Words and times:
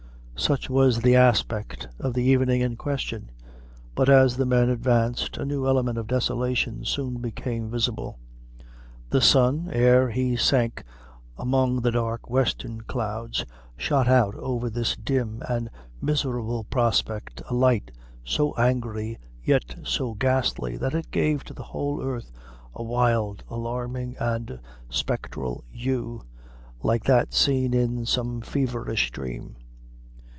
Such 0.37 0.71
was 0.71 1.01
the 1.03 1.15
aspect 1.15 1.87
of 1.99 2.15
the 2.15 2.23
evening 2.23 2.61
in 2.61 2.75
question: 2.75 3.29
but 3.93 4.09
as 4.09 4.35
the 4.37 4.45
men 4.47 4.69
advanced, 4.69 5.37
a 5.37 5.45
new 5.45 5.67
element 5.67 5.99
of 5.99 6.07
desolation 6.07 6.83
soon 6.83 7.17
became 7.19 7.69
visible. 7.69 8.17
The 9.11 9.21
sun, 9.21 9.69
ere 9.71 10.09
he 10.09 10.35
sank 10.35 10.83
among 11.37 11.81
the 11.81 11.91
dark 11.91 12.27
western 12.27 12.81
clouds, 12.81 13.45
shot 13.77 14.07
out 14.07 14.33
over 14.33 14.67
this 14.67 14.95
dim 14.95 15.43
and 15.47 15.69
miserable 16.01 16.63
prospect 16.63 17.43
a 17.47 17.53
light 17.53 17.91
so 18.23 18.55
angry, 18.55 19.19
yet 19.43 19.75
so 19.83 20.15
ghastly, 20.15 20.75
that 20.75 20.95
it 20.95 21.11
gave 21.11 21.43
to 21.43 21.53
the 21.53 21.61
whole 21.69 22.01
earth 22.01 22.31
a 22.73 22.81
wild, 22.81 23.43
alarming, 23.47 24.15
and 24.19 24.59
spectral 24.89 25.63
hue, 25.69 26.23
like 26.81 27.03
that 27.03 27.31
seen 27.31 27.75
in 27.75 28.07
some 28.07 28.41
feverish 28.41 29.11
dream. 29.11 29.55